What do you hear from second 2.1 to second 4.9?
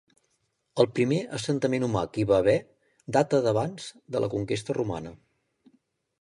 que hi va haver data d'abans de la conquesta